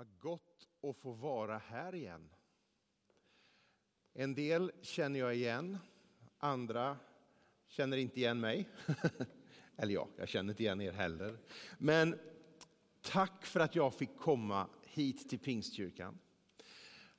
Vad 0.00 0.18
gott 0.18 0.68
att 0.82 0.96
få 0.96 1.12
vara 1.12 1.58
här 1.58 1.94
igen. 1.94 2.30
En 4.12 4.34
del 4.34 4.72
känner 4.82 5.20
jag 5.20 5.34
igen, 5.34 5.78
andra 6.38 6.96
känner 7.68 7.96
inte 7.96 8.20
igen 8.20 8.40
mig. 8.40 8.68
Eller 9.76 9.94
ja, 9.94 10.08
jag 10.16 10.28
känner 10.28 10.52
inte 10.52 10.62
igen 10.62 10.80
er 10.80 10.92
heller. 10.92 11.38
Men 11.78 12.18
tack 13.02 13.46
för 13.46 13.60
att 13.60 13.74
jag 13.74 13.94
fick 13.94 14.16
komma 14.16 14.66
hit 14.82 15.28
till 15.28 15.38
Pingstkyrkan. 15.38 16.18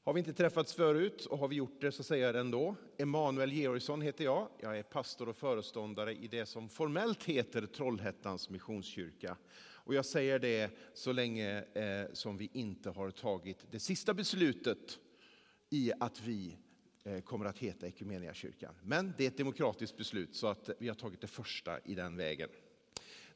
Har 0.04 0.14
vi 0.14 0.20
inte 0.20 0.34
träffats 0.34 0.74
förut 0.74 1.26
och 1.26 1.38
har 1.38 1.48
vi 1.48 1.56
gjort 1.56 1.82
det 1.82 1.92
så 1.92 2.04
säger 2.04 2.26
jag 2.26 2.36
det 2.36 2.40
ändå. 2.40 2.76
Emanuel 2.98 3.54
Georgsson 3.54 4.02
heter 4.02 4.24
jag. 4.24 4.48
Jag 4.60 4.78
är 4.80 4.84
pastor 4.84 5.30
och 5.30 5.38
föreståndare 5.38 6.14
i 6.14 6.28
det 6.28 6.46
som 6.46 6.70
formellt 6.70 7.24
heter 7.24 7.66
Trollhättans 7.66 8.50
missionskyrka. 8.50 9.38
Och 9.84 9.94
jag 9.94 10.06
säger 10.06 10.40
det 10.40 10.72
så 10.94 11.12
länge 11.12 11.64
eh, 11.74 12.14
som 12.14 12.38
vi 12.38 12.50
inte 12.54 12.90
har 12.90 13.12
tagit 13.12 13.66
det 13.72 13.80
sista 13.80 14.14
beslutet 14.14 15.00
i 15.70 15.92
att 16.00 16.22
vi 16.22 16.58
eh, 17.04 17.20
kommer 17.20 17.46
att 17.46 17.58
heta 17.58 17.88
Equmeniakyrkan. 17.88 18.76
Men 18.84 19.14
det 19.18 19.24
är 19.24 19.28
ett 19.28 19.38
demokratiskt 19.38 19.98
beslut 19.98 20.36
så 20.36 20.48
att 20.48 20.70
vi 20.80 20.88
har 20.88 20.96
tagit 20.96 21.22
det 21.22 21.28
första 21.28 21.80
i 21.80 21.96
den 21.96 22.18
vägen. 22.18 22.50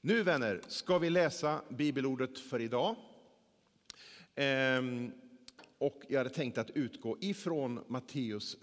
Nu 0.01 0.23
vänner 0.23 0.61
ska 0.67 0.97
vi 0.97 1.09
läsa 1.09 1.61
bibelordet 1.69 2.39
för 2.39 2.61
idag. 2.61 2.95
Ehm, 4.35 5.11
och 5.77 6.01
jag 6.07 6.17
hade 6.17 6.29
tänkt 6.29 6.57
att 6.57 6.69
utgå 6.69 7.17
ifrån 7.21 7.83
Matteus 7.87 8.57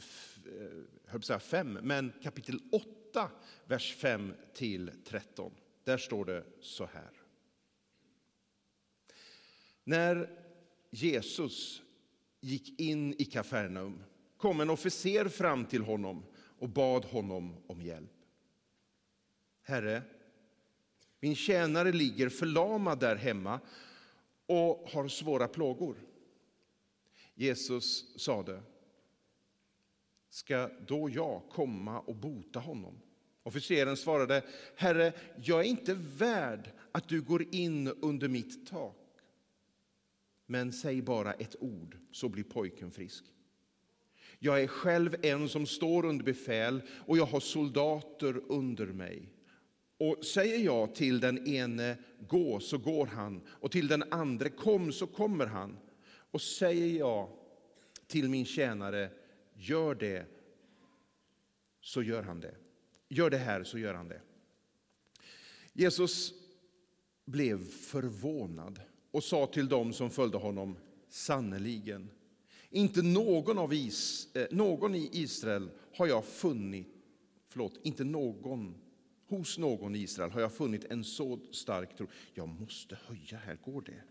5, 1.41 1.77
eh, 1.77 1.83
men 1.83 2.13
kapitel 2.23 2.61
8, 2.73 3.31
vers 3.67 3.97
5 3.97 4.35
till 4.55 4.91
13. 5.05 5.53
Där 5.85 5.99
står 5.99 6.25
det 6.25 6.45
så 6.61 6.85
här. 6.85 7.22
När 9.85 10.31
Jesus 10.91 11.83
gick 12.41 12.81
in 12.81 13.15
i 13.19 13.25
Kafarnaum 13.25 14.05
kom 14.37 14.61
en 14.61 14.71
officer 14.71 15.29
fram 15.29 15.65
till 15.65 15.83
honom 15.83 16.25
och 16.59 16.69
bad 16.69 17.05
honom 17.05 17.57
om 17.67 17.83
hjälp. 17.83 18.11
Herre, 19.63 20.03
min 21.21 21.35
tjänare 21.35 21.93
ligger 21.93 22.29
förlamad 22.29 23.01
där 23.01 23.17
hemma 23.17 23.61
och 24.47 24.89
har 24.91 25.09
svåra 25.09 25.49
plågor. 25.49 25.97
Jesus 27.35 28.21
sade, 28.23 28.63
ska 30.31 30.71
då 30.87 31.11
jag 31.11 31.43
komma 31.51 32.01
och 32.01 32.17
bota 32.17 32.61
honom? 32.61 33.01
Officeren 33.43 33.97
svarade, 33.97 34.45
Herre, 34.77 35.13
jag 35.37 35.61
är 35.61 35.65
inte 35.65 35.95
värd 35.95 36.71
att 36.93 37.09
du 37.09 37.21
går 37.21 37.55
in 37.55 37.89
under 37.89 38.29
mitt 38.29 38.67
tak. 38.67 39.02
Men 40.53 40.73
säg 40.73 41.03
bara 41.03 41.33
ett 41.33 41.57
ord, 41.61 41.97
så 42.11 42.29
blir 42.29 42.45
pojken 42.45 42.91
frisk. 42.91 43.25
Jag 44.39 44.63
är 44.63 44.67
själv 44.67 45.17
en 45.23 45.49
som 45.49 45.67
står 45.67 46.05
under 46.05 46.25
befäl 46.25 46.83
och 47.07 47.19
jag 47.19 47.27
har 47.27 47.41
soldater 47.41 48.43
under 48.49 48.87
mig. 48.87 49.29
Och 49.99 50.25
säger 50.25 50.59
jag 50.59 50.95
till 50.95 51.21
den 51.21 51.47
ene 51.47 51.97
gå, 52.29 52.61
så 52.61 52.79
går 52.79 53.07
han, 53.07 53.43
och 53.49 53.71
till 53.71 53.89
den 53.89 54.05
andra 54.11 54.49
kom, 54.49 54.93
så 54.93 55.07
kommer 55.07 55.47
han. 55.47 55.79
Och 56.31 56.43
säger 56.43 56.99
jag 56.99 57.29
till 58.07 58.29
min 58.29 58.45
tjänare, 58.45 59.11
gör 59.55 59.95
det, 59.95 60.27
så 61.81 62.03
gör 62.03 62.23
han 62.23 62.41
det. 62.41 62.55
Gör 63.09 63.31
det 63.31 63.39
här, 63.39 63.65
så 63.65 63.79
gör 63.79 63.95
han 63.95 64.09
det. 64.09 64.21
Jesus 65.73 66.33
blev 67.25 67.65
förvånad 67.69 68.81
och 69.13 69.25
sa 69.25 69.47
till 69.47 69.69
dem 69.69 69.93
som 69.93 70.11
följde 70.11 70.39
honom, 70.39 70.77
sannerligen, 71.09 72.11
inte 72.71 73.03
någon, 73.03 73.59
av 73.59 73.75
is, 73.75 74.29
eh, 74.37 74.47
någon 74.51 74.95
i 74.95 75.11
Israel 75.13 75.71
har 75.95 76.07
jag 76.07 76.25
funnit, 76.25 76.87
förlåt, 77.49 77.81
inte 77.83 78.05
någon, 78.05 78.75
hos 79.29 79.59
någon 79.59 79.95
i 79.95 79.99
Israel 79.99 80.31
har 80.31 80.41
jag 80.41 80.53
funnit 80.53 80.85
en 80.85 81.05
så 81.05 81.39
stark 81.51 81.97
tro. 81.97 82.07
Jag 82.35 82.49
måste 82.49 82.99
höja 83.07 83.39
här, 83.39 83.59
går 83.65 83.83
det? 83.83 84.03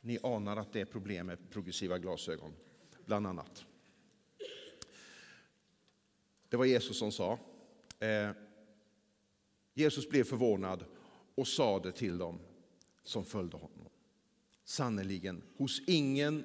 Ni 0.00 0.18
anar 0.22 0.56
att 0.56 0.72
det 0.72 0.80
är 0.80 0.84
problem 0.84 1.26
med 1.26 1.50
progressiva 1.50 1.98
glasögon, 1.98 2.52
bland 3.04 3.26
annat. 3.26 3.64
Det 6.48 6.56
var 6.56 6.64
Jesus 6.64 6.98
som 6.98 7.12
sa. 7.12 7.38
Eh, 7.98 8.30
Jesus 9.74 10.08
blev 10.08 10.24
förvånad 10.24 10.84
och 11.34 11.48
sade 11.48 11.92
till 11.92 12.18
dem 12.18 12.40
som 13.08 13.24
följde 13.24 13.56
honom. 13.56 13.88
Sannerligen, 14.64 15.42
hos 15.56 15.82
ingen, 15.86 16.44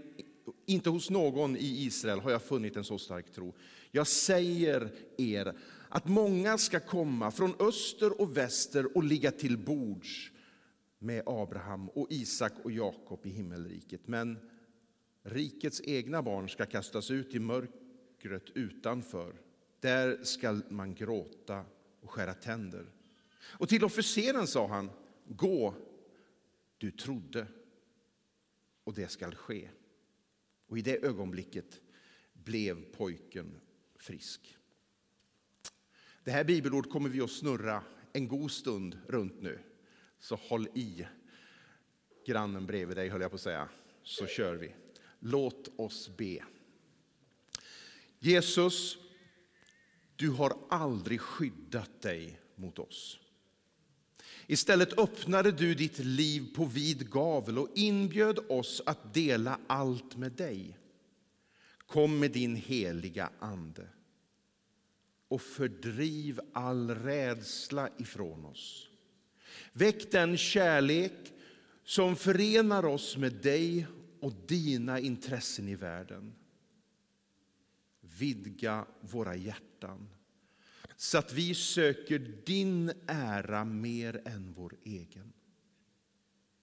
inte 0.66 0.90
hos 0.90 1.10
någon 1.10 1.58
i 1.58 1.86
Israel 1.86 2.20
har 2.20 2.32
jag 2.32 2.42
funnit 2.42 2.76
en 2.76 2.84
så 2.84 2.98
stark 2.98 3.32
tro. 3.32 3.54
Jag 3.92 4.08
säger 4.08 4.92
er 5.18 5.56
att 5.90 6.08
många 6.08 6.58
ska 6.58 6.80
komma 6.80 7.32
från 7.32 7.56
öster 7.60 8.22
och 8.22 8.38
väster 8.38 8.98
och 8.98 9.04
ligga 9.04 9.32
till 9.32 9.58
bords 9.58 10.32
med 11.00 11.24
Abraham 11.26 11.90
och 11.90 12.08
Isak 12.10 12.54
och 12.64 12.72
Jakob 12.72 13.26
i 13.26 13.30
himmelriket. 13.30 14.08
Men 14.08 14.38
rikets 15.24 15.82
egna 15.84 16.22
barn 16.22 16.50
ska 16.50 16.66
kastas 16.66 17.12
ut 17.12 17.36
i 17.36 17.40
mörkret 17.40 18.50
utanför. 18.54 19.34
Där 19.80 20.24
ska 20.24 20.60
man 20.70 20.96
gråta 20.96 21.66
och 22.02 22.12
skära 22.12 22.34
tänder. 22.34 22.86
Och 23.42 23.70
till 23.70 23.84
officeren 23.84 24.48
sa 24.48 24.68
han, 24.68 24.90
gå, 25.28 25.74
du 26.84 26.92
trodde, 26.92 27.48
och 28.84 28.94
det 28.94 29.08
skall 29.08 29.36
ske. 29.36 29.70
Och 30.68 30.78
i 30.78 30.82
det 30.82 31.06
ögonblicket 31.06 31.82
blev 32.34 32.84
pojken 32.92 33.60
frisk. 33.96 34.58
Det 36.24 36.32
här 36.32 36.44
bibelordet 36.44 36.92
kommer 36.92 37.10
vi 37.10 37.22
att 37.22 37.32
snurra 37.32 37.84
en 38.14 38.28
god 38.28 38.52
stund 38.52 38.98
runt 39.08 39.42
nu. 39.42 39.60
Så 40.20 40.36
håll 40.36 40.68
i 40.74 41.08
grannen 42.26 42.66
bredvid 42.66 42.98
dig, 42.98 43.10
höll 43.10 43.22
jag 43.22 43.32
på 43.32 43.36
att 43.36 43.42
säga, 43.42 43.70
så 44.04 44.28
kör 44.28 44.56
vi. 44.56 44.76
Låt 45.20 45.80
oss 45.80 46.18
be. 46.18 46.44
Jesus, 48.20 48.98
du 50.16 50.30
har 50.30 50.58
aldrig 50.70 51.22
skyddat 51.22 52.02
dig 52.02 52.40
mot 52.56 52.80
oss. 52.80 53.23
Istället 54.48 55.00
öppnade 55.00 55.52
du 55.52 55.74
ditt 55.74 56.00
liv 56.00 56.56
på 56.56 56.66
vid 56.66 57.10
gavel 57.10 57.58
och 57.58 57.70
inbjöd 57.76 58.40
oss 58.50 58.82
att 58.86 59.14
dela 59.14 59.60
allt 59.68 60.16
med 60.16 60.32
dig. 60.32 60.78
Kom 61.78 62.20
med 62.20 62.32
din 62.32 62.56
heliga 62.56 63.30
ande 63.40 63.88
och 65.28 65.42
fördriv 65.42 66.40
all 66.54 66.90
rädsla 66.96 67.90
ifrån 67.98 68.46
oss. 68.46 68.90
Väck 69.74 70.12
den 70.12 70.38
kärlek 70.38 71.34
som 71.84 72.16
förenar 72.16 72.86
oss 72.86 73.18
med 73.18 73.34
dig 73.34 73.88
och 74.20 74.34
dina 74.48 75.00
intressen 75.00 75.70
i 75.70 75.76
världen. 75.76 76.34
Vidga 78.02 78.86
våra 79.02 79.36
hjärtan 79.36 80.10
så 81.04 81.18
att 81.18 81.34
vi 81.34 81.56
söker 81.56 82.20
din 82.46 82.92
ära 83.08 83.66
mer 83.66 84.22
än 84.26 84.54
vår 84.54 84.76
egen. 84.84 85.34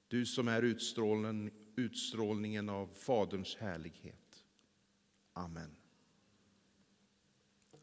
Du 0.08 0.26
som 0.26 0.48
är 0.48 0.62
utstrålningen, 0.62 1.50
utstrålningen 1.76 2.68
av 2.68 2.90
Faderns 2.94 3.56
härlighet. 3.56 4.44
Amen. 5.32 5.76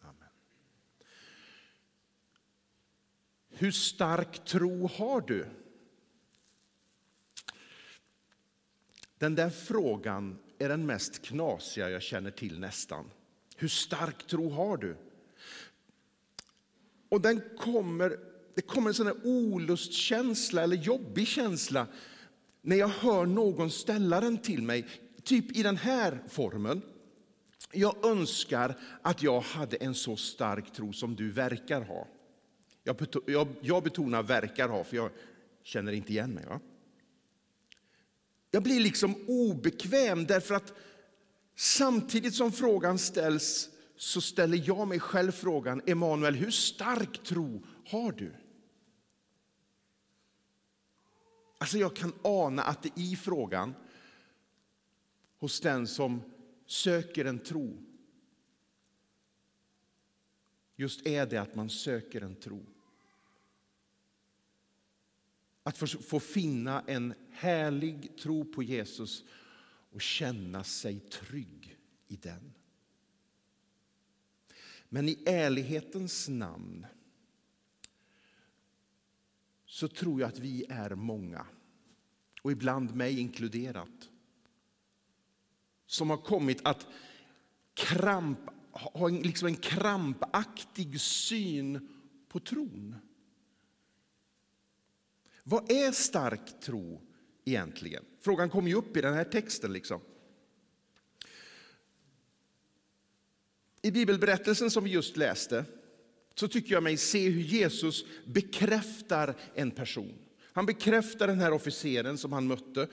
Amen. 0.01 0.29
Hur 3.49 3.71
stark 3.71 4.45
tro 4.45 4.87
har 4.87 5.21
du? 5.21 5.47
Den 9.17 9.35
där 9.35 9.49
frågan 9.49 10.39
är 10.57 10.69
den 10.69 10.85
mest 10.85 11.21
knasiga 11.21 11.89
jag 11.89 12.01
känner 12.01 12.31
till 12.31 12.59
nästan. 12.59 13.11
Hur 13.55 13.67
stark 13.67 14.27
tro 14.27 14.49
har 14.49 14.77
du? 14.77 14.97
Och 17.09 17.21
den 17.21 17.41
kommer, 17.57 18.19
det 18.55 18.61
kommer 18.61 18.89
en 18.89 18.93
sån 18.93 19.07
här 19.07 19.17
olustkänsla 19.23 20.63
eller 20.63 20.75
jobbig 20.75 21.27
känsla 21.27 21.87
när 22.61 22.75
jag 22.75 22.87
hör 22.87 23.25
någon 23.25 23.71
ställa 23.71 24.21
den 24.21 24.37
till 24.37 24.61
mig, 24.61 24.87
typ 25.23 25.57
i 25.57 25.63
den 25.63 25.77
här 25.77 26.23
formen. 26.27 26.81
Jag 27.71 28.05
önskar 28.05 28.77
att 29.01 29.23
jag 29.23 29.41
hade 29.41 29.77
en 29.77 29.95
så 29.95 30.15
stark 30.15 30.73
tro 30.73 30.93
som 30.93 31.15
du 31.15 31.31
verkar 31.31 31.81
ha. 31.81 32.07
Jag, 33.61 33.83
betonar 33.83 34.23
verkar 34.23 34.69
ha, 34.69 34.83
för 34.83 34.95
jag 34.95 35.09
känner 35.63 35.91
inte 35.91 36.11
igen 36.11 36.33
mig. 36.33 36.45
Va? 36.45 36.59
Jag 38.51 38.63
blir 38.63 38.79
liksom 38.79 39.15
obekväm 39.27 40.25
därför 40.25 40.55
att 40.55 40.73
samtidigt 41.55 42.35
som 42.35 42.51
frågan 42.51 42.99
ställs 42.99 43.69
så 43.97 44.21
ställer 44.21 44.63
jag 44.65 44.87
mig 44.87 44.99
själv 44.99 45.31
frågan, 45.31 45.81
Emanuel, 45.85 46.35
hur 46.35 46.51
stark 46.51 47.23
tro 47.23 47.63
har 47.85 48.11
du? 48.11 48.35
Alltså 51.57 51.77
jag 51.77 51.95
kan 51.95 52.13
ana 52.23 52.63
att 52.63 52.83
det 52.83 52.91
i 52.95 53.15
frågan 53.15 53.73
hos 55.37 55.59
den 55.59 55.87
som 55.87 56.21
söker 56.65 57.25
en 57.25 57.39
tro 57.39 57.83
just 60.75 61.07
är 61.07 61.25
det 61.25 61.37
att 61.37 61.55
man 61.55 61.69
söker 61.69 62.21
en 62.21 62.35
tro. 62.35 62.65
Att 65.63 65.77
få 65.77 66.19
finna 66.19 66.83
en 66.87 67.13
härlig 67.31 68.17
tro 68.17 68.45
på 68.45 68.63
Jesus 68.63 69.23
och 69.91 70.01
känna 70.01 70.63
sig 70.63 70.99
trygg 70.99 71.77
i 72.07 72.15
den. 72.15 72.56
Men 74.89 75.09
i 75.09 75.23
ärlighetens 75.25 76.29
namn 76.29 76.85
så 79.65 79.87
tror 79.87 80.21
jag 80.21 80.27
att 80.27 80.39
vi 80.39 80.65
är 80.69 80.95
många, 80.95 81.45
och 82.41 82.51
ibland 82.51 82.95
mig 82.95 83.19
inkluderat 83.19 84.09
som 85.85 86.09
har 86.09 86.17
kommit 86.17 86.59
att 86.63 86.87
kramp, 87.73 88.39
ha 88.71 89.07
liksom 89.07 89.47
en 89.47 89.55
krampaktig 89.55 91.01
syn 91.01 91.89
på 92.27 92.39
tron. 92.39 92.95
Vad 95.43 95.71
är 95.71 95.91
stark 95.91 96.59
tro 96.59 97.01
egentligen? 97.45 98.05
Frågan 98.21 98.49
kommer 98.49 98.69
ju 98.69 98.75
upp 98.75 98.97
i 98.97 99.01
den 99.01 99.13
här 99.13 99.23
texten. 99.23 99.73
liksom. 99.73 100.01
I 103.81 103.91
bibelberättelsen 103.91 104.71
som 104.71 104.83
vi 104.83 104.89
just 104.89 105.17
läste 105.17 105.65
så 106.35 106.47
tycker 106.47 106.73
jag 106.73 106.83
mig 106.83 106.97
se 106.97 107.29
hur 107.29 107.41
Jesus 107.41 108.05
bekräftar 108.25 109.35
en 109.55 109.71
person. 109.71 110.13
Han 110.53 110.65
bekräftar 110.65 111.27
den 111.27 111.39
här 111.39 111.53
officeren 111.53 112.17
som 112.17 112.33
han 112.33 112.47
mötte. 112.47 112.87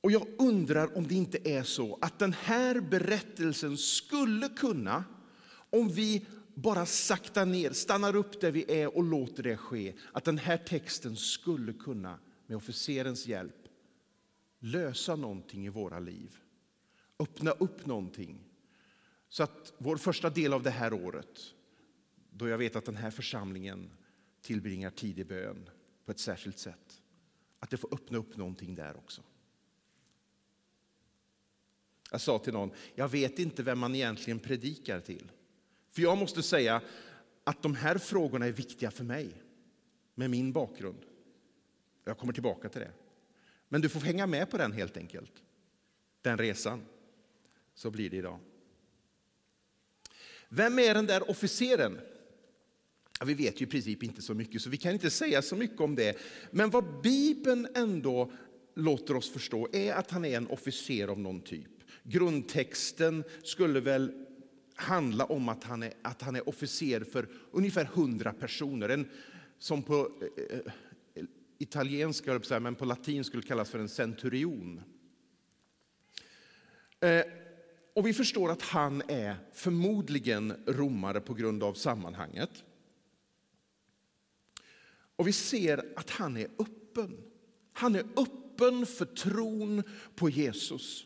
Och 0.00 0.12
jag 0.12 0.26
undrar 0.38 0.96
om 0.96 1.06
det 1.06 1.14
inte 1.14 1.50
är 1.50 1.62
så 1.62 1.98
att 2.00 2.18
den 2.18 2.32
här 2.32 2.80
berättelsen 2.80 3.76
skulle 3.76 4.48
kunna, 4.48 5.04
om 5.70 5.88
vi 5.88 6.26
bara 6.54 6.86
sakta 6.86 7.44
ner, 7.44 7.70
stannar 7.70 8.16
upp 8.16 8.40
där 8.40 8.50
vi 8.50 8.80
är 8.80 8.96
och 8.96 9.04
låter 9.04 9.42
det 9.42 9.56
ske, 9.56 9.94
att 10.12 10.24
den 10.24 10.38
här 10.38 10.56
texten 10.56 11.16
skulle 11.16 11.72
kunna 11.72 12.18
med 12.46 12.56
officerens 12.56 13.26
hjälp 13.26 13.68
lösa 14.58 15.16
någonting 15.16 15.66
i 15.66 15.68
våra 15.68 15.98
liv. 15.98 16.36
Öppna 17.18 17.50
upp 17.50 17.86
någonting. 17.86 18.45
Så 19.36 19.42
att 19.42 19.72
vår 19.78 19.96
första 19.96 20.30
del 20.30 20.52
av 20.52 20.62
det 20.62 20.70
här 20.70 20.92
året, 20.92 21.54
då 22.30 22.48
jag 22.48 22.58
vet 22.58 22.76
att 22.76 22.84
den 22.84 22.96
här 22.96 23.10
församlingen 23.10 23.90
tillbringar 24.42 24.90
tid 24.90 25.18
i 25.18 25.24
bön 25.24 25.70
på 26.04 26.10
ett 26.10 26.18
särskilt 26.18 26.58
sätt, 26.58 27.02
att 27.58 27.70
det 27.70 27.76
får 27.76 27.94
öppna 27.94 28.18
upp 28.18 28.36
någonting 28.36 28.74
där 28.74 28.96
också. 28.96 29.22
Jag 32.10 32.20
sa 32.20 32.38
till 32.38 32.52
någon, 32.52 32.70
jag 32.94 33.08
vet 33.08 33.38
inte 33.38 33.62
vem 33.62 33.78
man 33.78 33.94
egentligen 33.94 34.38
predikar 34.38 35.00
till. 35.00 35.32
För 35.90 36.02
jag 36.02 36.18
måste 36.18 36.42
säga 36.42 36.82
att 37.44 37.62
de 37.62 37.74
här 37.74 37.98
frågorna 37.98 38.46
är 38.46 38.52
viktiga 38.52 38.90
för 38.90 39.04
mig, 39.04 39.42
med 40.14 40.30
min 40.30 40.52
bakgrund. 40.52 41.04
Jag 42.04 42.18
kommer 42.18 42.32
tillbaka 42.32 42.68
till 42.68 42.80
det. 42.80 42.92
Men 43.68 43.80
du 43.80 43.88
får 43.88 44.00
hänga 44.00 44.26
med 44.26 44.50
på 44.50 44.56
den 44.56 44.72
helt 44.72 44.96
enkelt. 44.96 45.42
Den 46.20 46.38
resan. 46.38 46.84
Så 47.74 47.90
blir 47.90 48.10
det 48.10 48.16
idag. 48.16 48.40
Vem 50.56 50.78
är 50.78 50.94
den 50.94 51.06
där 51.06 51.30
officeren? 51.30 51.98
Ja, 53.20 53.26
vi 53.26 53.34
vet 53.34 53.60
ju 53.60 53.66
i 53.66 53.68
princip 53.68 54.02
inte 54.02 54.22
så 54.22 54.34
mycket, 54.34 54.62
så 54.62 54.70
vi 54.70 54.76
kan 54.76 54.92
inte 54.92 55.10
säga 55.10 55.42
så 55.42 55.56
mycket 55.56 55.80
om 55.80 55.94
det. 55.94 56.18
Men 56.50 56.70
vad 56.70 57.02
Bibeln 57.02 57.68
ändå 57.74 58.32
låter 58.74 59.16
oss 59.16 59.30
förstå 59.30 59.68
är 59.72 59.92
att 59.92 60.10
han 60.10 60.24
är 60.24 60.36
en 60.36 60.46
officer 60.46 61.08
av 61.08 61.18
någon 61.18 61.40
typ. 61.40 61.70
Grundtexten 62.02 63.24
skulle 63.42 63.80
väl 63.80 64.26
handla 64.74 65.24
om 65.24 65.48
att 65.48 65.64
han 65.64 65.82
är, 65.82 65.92
att 66.02 66.22
han 66.22 66.36
är 66.36 66.48
officer 66.48 67.04
för 67.04 67.28
ungefär 67.50 67.84
100 67.84 68.32
personer. 68.32 68.88
En, 68.88 69.08
som 69.58 69.82
på 69.82 70.12
eh, 70.36 70.58
eh 71.14 71.24
italienska, 71.58 72.60
men 72.60 72.74
på 72.74 72.84
latin 72.84 73.24
skulle 73.24 73.42
kallas 73.42 73.70
för 73.70 73.78
en 73.78 73.88
centurion. 73.88 74.82
Eh, 77.00 77.22
och 77.96 78.06
vi 78.06 78.12
förstår 78.12 78.50
att 78.50 78.62
han 78.62 79.02
är 79.08 79.36
förmodligen 79.52 80.64
romare 80.66 81.20
på 81.20 81.34
grund 81.34 81.62
av 81.62 81.74
sammanhanget. 81.74 82.64
Och 85.16 85.28
vi 85.28 85.32
ser 85.32 85.92
att 85.96 86.10
han 86.10 86.36
är 86.36 86.48
öppen. 86.58 87.16
Han 87.72 87.94
är 87.94 88.04
öppen 88.16 88.86
för 88.86 89.04
tron 89.04 89.82
på 90.14 90.30
Jesus. 90.30 91.04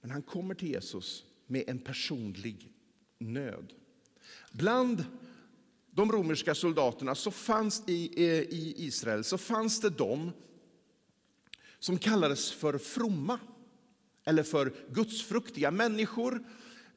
Men 0.00 0.10
han 0.10 0.22
kommer 0.22 0.54
till 0.54 0.68
Jesus 0.68 1.24
med 1.46 1.64
en 1.66 1.78
personlig 1.78 2.72
nöd. 3.18 3.72
Bland 4.52 5.04
de 5.90 6.12
romerska 6.12 6.54
soldaterna 6.54 7.14
så 7.14 7.30
fanns 7.30 7.88
i, 7.88 8.22
i 8.24 8.74
Israel 8.86 9.24
så 9.24 9.38
fanns 9.38 9.80
det 9.80 9.90
de 9.90 10.32
som 11.78 11.98
kallades 11.98 12.52
för 12.52 12.78
fromma 12.78 13.38
eller 14.26 14.42
för 14.42 14.74
gudsfruktiga 14.90 15.70
människor 15.70 16.44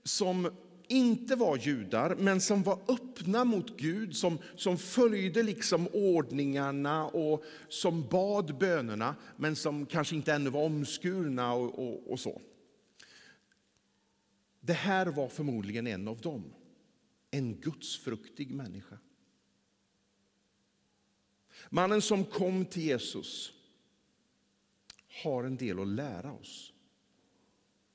som 0.03 0.51
inte 0.87 1.35
var 1.35 1.57
judar, 1.57 2.15
men 2.15 2.41
som 2.41 2.63
var 2.63 2.79
öppna 2.87 3.43
mot 3.43 3.77
Gud, 3.77 4.15
som, 4.15 4.39
som 4.55 4.77
följde 4.77 5.43
liksom 5.43 5.87
ordningarna 5.93 7.05
och 7.07 7.43
som 7.69 8.07
bad 8.07 8.57
bönerna, 8.57 9.15
men 9.37 9.55
som 9.55 9.85
kanske 9.85 10.15
inte 10.15 10.33
ännu 10.33 10.49
var 10.49 10.63
omskurna 10.63 11.53
och, 11.53 11.79
och, 11.79 12.11
och 12.11 12.19
så. 12.19 12.41
Det 14.61 14.73
här 14.73 15.05
var 15.05 15.29
förmodligen 15.29 15.87
en 15.87 16.07
av 16.07 16.21
dem, 16.21 16.53
en 17.31 17.55
gudsfruktig 17.55 18.51
människa. 18.51 18.97
Mannen 21.69 22.01
som 22.01 22.25
kom 22.25 22.65
till 22.65 22.83
Jesus 22.83 23.51
har 25.23 25.43
en 25.43 25.57
del 25.57 25.79
att 25.79 25.87
lära 25.87 26.31
oss. 26.31 26.73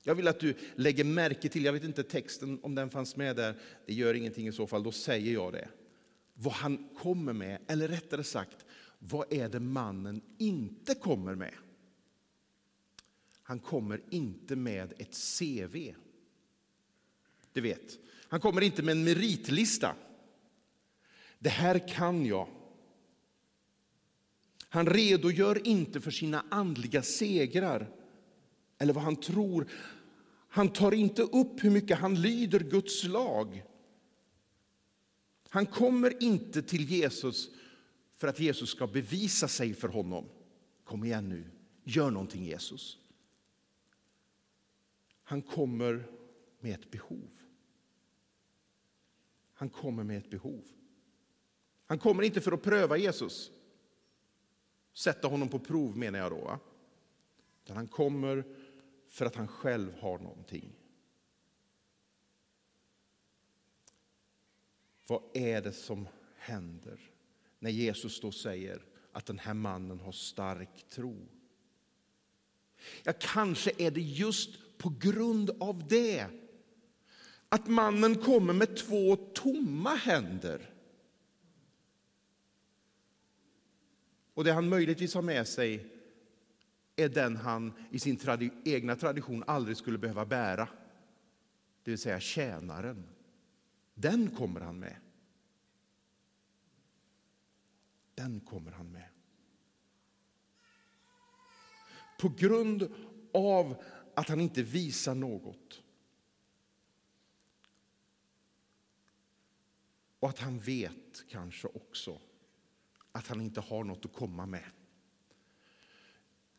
Jag 0.07 0.15
vill 0.15 0.29
att 0.29 0.41
du 0.41 0.55
lägger 0.75 1.05
märke 1.05 1.49
till, 1.49 1.65
jag 1.65 1.73
vet 1.73 1.85
inte 1.85 2.03
texten 2.03 2.59
om 2.63 2.75
den 2.75 2.91
fanns 2.91 3.17
med 3.17 3.37
där, 3.37 3.57
det 3.87 3.95
gör 3.95 4.15
ingenting 4.15 4.49
i 4.49 4.53
så 4.53 4.67
fall, 4.67 4.83
då 4.83 4.93
säger 4.93 5.33
jag 5.33 5.53
det. 5.53 5.69
Vad 6.35 6.55
han 6.55 6.89
kommer 6.99 7.33
med, 7.33 7.59
eller 7.67 7.89
rättare 7.89 8.25
sagt, 8.25 8.65
vad 8.99 9.33
är 9.33 9.49
det 9.49 9.61
mannen 9.61 10.21
inte 10.39 10.95
kommer 10.95 11.35
med? 11.35 11.55
Han 13.43 13.59
kommer 13.59 14.01
inte 14.11 14.57
med 14.57 14.93
ett 14.99 15.17
CV. 15.39 15.95
Du 17.53 17.61
vet, 17.61 17.99
han 18.29 18.41
kommer 18.41 18.61
inte 18.61 18.83
med 18.83 18.93
en 18.93 19.05
meritlista. 19.05 19.97
Det 21.39 21.49
här 21.49 21.89
kan 21.89 22.27
jag. 22.27 22.49
Han 24.69 24.87
redogör 24.87 25.67
inte 25.67 26.01
för 26.01 26.11
sina 26.11 26.45
andliga 26.51 27.03
segrar 27.03 28.04
eller 28.79 28.93
vad 28.93 29.05
han 29.05 29.17
tror. 29.17 29.67
Han 30.49 30.69
tar 30.69 30.95
inte 30.95 31.23
upp 31.23 31.65
hur 31.65 31.71
mycket 31.71 31.99
han 31.99 32.21
lyder 32.21 32.61
Guds 32.61 33.05
lag. 33.05 33.65
Han 35.49 35.67
kommer 35.67 36.23
inte 36.23 36.63
till 36.63 36.91
Jesus 36.91 37.51
för 38.13 38.29
att 38.29 38.41
Jesus 38.41 38.71
ska 38.71 38.87
bevisa 38.87 39.49
sig 39.49 39.75
för 39.75 39.89
honom. 39.89 40.29
Kom 40.85 41.05
igen 41.05 41.29
nu, 41.29 41.45
gör 41.85 42.11
någonting 42.11 42.45
Jesus. 42.45 42.99
Han 45.23 45.43
kommer 45.43 46.09
med 46.61 46.75
ett 46.75 46.91
behov. 46.91 47.31
Han 49.55 49.69
kommer 49.69 50.05
med 50.05 50.19
ett 50.19 50.31
behov. 50.31 50.65
Han 51.87 51.99
kommer 51.99 52.23
inte 52.23 52.41
för 52.41 52.53
att 52.53 52.63
pröva 52.63 52.97
Jesus. 52.97 53.51
Sätta 54.93 55.29
honom 55.29 55.49
på 55.49 55.59
prov 55.59 55.97
menar 55.97 56.19
jag 56.19 56.33
då. 56.33 56.59
Utan 57.65 57.77
han 57.77 57.89
kommer 57.89 58.45
för 59.15 59.27
att 59.27 59.37
han 59.37 59.49
själv 59.49 59.95
har 60.01 60.19
någonting. 60.19 60.73
Vad 65.07 65.23
är 65.35 65.63
det 65.63 65.73
som 65.73 66.09
händer 66.37 67.01
när 67.59 67.71
Jesus 67.71 68.21
då 68.21 68.33
säger 68.33 68.85
att 69.13 69.27
den 69.27 69.39
här 69.39 69.55
mannen 69.55 70.01
har 70.01 70.13
stark 70.13 70.89
tro? 70.89 71.29
Ja, 73.03 73.13
kanske 73.21 73.73
är 73.79 73.91
det 73.91 74.01
just 74.01 74.79
på 74.79 74.95
grund 75.01 75.51
av 75.51 75.89
det 75.89 76.27
att 77.49 77.69
mannen 77.69 78.15
kommer 78.15 78.53
med 78.53 78.77
två 78.77 79.17
tomma 79.17 79.95
händer. 79.95 80.75
Och 84.35 84.45
det 84.45 84.53
han 84.53 84.69
möjligtvis 84.69 85.15
har 85.15 85.23
med 85.23 85.49
sig 85.49 85.94
är 86.97 87.09
den 87.09 87.37
han 87.37 87.73
i 87.91 87.99
sin 87.99 88.17
tradi 88.17 88.51
egna 88.65 88.97
tradition 88.97 89.45
aldrig 89.47 89.77
skulle 89.77 89.99
behöva 89.99 90.27
bära. 90.27 90.69
Det 91.83 91.91
vill 91.91 91.99
säga 91.99 92.21
tjänaren. 92.21 93.09
Den 93.95 94.31
kommer 94.31 94.61
han 94.61 94.79
med. 94.79 94.97
den 98.15 98.41
kommer 98.41 98.73
han 98.73 98.93
med. 98.93 99.09
På 102.19 102.29
grund 102.29 102.95
av 103.35 103.83
att 104.15 104.29
han 104.29 104.41
inte 104.41 104.63
visar 104.63 105.15
något. 105.15 105.83
Och 110.21 110.29
att 110.29 110.39
han 110.39 110.59
vet 110.59 111.29
kanske 111.29 111.69
också 111.69 112.21
att 113.13 113.27
han 113.27 113.41
inte 113.41 113.61
har 113.61 113.85
något 113.85 114.05
att 114.05 114.13
komma 114.13 114.47
med. 114.47 114.71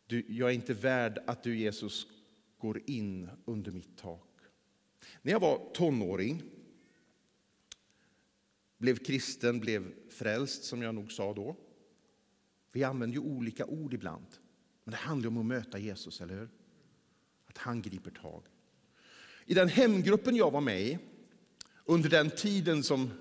Du, 0.08 0.26
jag 0.28 0.50
är 0.50 0.54
inte 0.54 0.74
värd 0.74 1.20
att 1.28 1.44
du, 1.44 1.58
Jesus, 1.58 2.08
går 2.58 2.82
in 2.86 3.30
under 3.46 3.72
mitt 3.72 3.98
tak. 3.98 4.30
När 5.22 5.32
jag 5.32 5.40
var 5.40 5.72
tonåring, 5.74 6.44
blev 8.78 8.98
kristen, 8.98 9.60
blev 9.60 9.94
frälst 10.10 10.64
som 10.64 10.82
jag 10.82 10.96
nog 10.96 11.12
sa 11.12 11.34
då. 11.34 11.56
Vi 12.72 12.84
använder 12.84 13.14
ju 13.14 13.24
olika 13.24 13.66
ord 13.66 13.94
ibland, 13.94 14.28
men 14.84 14.92
det 14.92 14.98
handlar 14.98 15.28
om 15.28 15.38
att 15.38 15.46
möta 15.46 15.80
Jesus, 15.80 16.22
eller 16.22 16.34
hur? 16.34 16.50
Att 17.46 17.58
han 17.58 17.82
griper 17.82 18.12
tag. 18.12 18.44
I 19.46 19.54
den 19.54 19.70
hemgruppen 19.70 20.36
jag 20.36 20.52
var 20.52 20.62
med 20.62 20.82
i, 20.82 21.00
under 21.86 22.10
den 22.10 22.30
tiden 22.30 22.84
som 22.84 23.12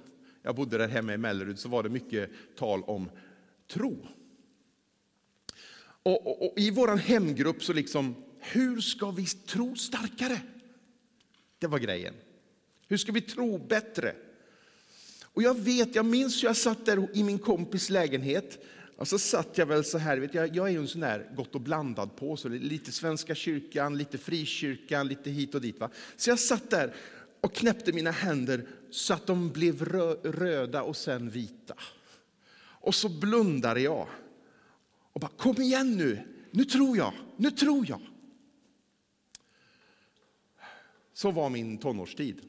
jag 0.43 0.57
bodde 0.57 0.79
där 0.79 0.89
hemma 0.89 1.15
i 1.15 1.19
Mellerud, 1.19 1.59
så 1.59 1.69
var 1.69 1.83
det 1.83 1.89
mycket 1.89 2.31
tal 2.57 2.83
om 2.83 3.11
tro. 3.67 4.07
Och, 6.05 6.27
och, 6.27 6.43
och 6.43 6.59
I 6.59 6.71
vår 6.71 6.97
hemgrupp 6.97 7.63
så 7.63 7.73
liksom, 7.73 8.15
hur 8.41 8.81
ska 8.81 9.11
vi 9.11 9.27
tro 9.27 9.77
starkare? 9.77 10.41
Det 11.59 11.67
var 11.67 11.79
grejen. 11.79 12.15
Hur 12.89 12.97
ska 12.97 13.13
vi 13.13 13.21
tro 13.21 13.59
bättre? 13.59 14.15
Och 15.23 15.43
jag 15.43 15.61
vet, 15.61 15.95
jag 15.95 16.07
minns 16.07 16.43
hur 16.43 16.49
jag 16.49 16.57
satt 16.57 16.87
där 16.87 17.09
i 17.17 17.23
min 17.23 17.39
kompis 17.39 17.91
lägenhet. 17.91 18.65
Och 18.97 19.09
så 19.09 19.19
satt 19.19 19.59
jag 19.59 19.67
väl 19.67 19.85
så 19.85 19.99
här, 19.99 20.17
vet 20.17 20.35
jag, 20.35 20.57
jag 20.57 20.67
är 20.67 20.73
ju 20.73 20.79
en 20.79 20.89
sån 20.89 21.01
där 21.01 21.31
gott 21.37 21.55
och 21.55 21.61
blandad 21.61 22.17
på, 22.17 22.37
så 22.37 22.49
lite 22.49 22.93
Svenska 22.93 23.35
kyrkan, 23.35 23.99
lite 23.99 24.19
frikyrkan, 24.19 25.09
lite 25.09 25.31
hit 25.31 25.55
och 25.55 25.61
dit. 25.61 25.81
Va? 25.81 25.91
Så 26.17 26.31
jag 26.31 26.39
satt 26.39 26.71
där 26.71 26.95
och 27.41 27.55
knäppte 27.55 27.93
mina 27.93 28.11
händer 28.11 28.67
så 28.91 29.15
att 29.15 29.27
de 29.27 29.51
blev 29.51 29.85
röda 30.23 30.83
och 30.83 30.97
sen 30.97 31.31
vita. 31.31 31.75
Och 32.57 32.95
så 32.95 33.09
blundade 33.09 33.81
jag 33.81 34.09
och 35.15 35.21
bara, 35.21 35.31
kom 35.37 35.63
igen 35.63 35.97
nu, 35.97 36.29
nu 36.51 36.65
tror 36.65 36.97
jag, 36.97 37.13
nu 37.37 37.51
tror 37.51 37.87
jag. 37.89 38.01
Så 41.13 41.31
var 41.31 41.51
min 41.51 41.79
tonårstid. 41.79 42.49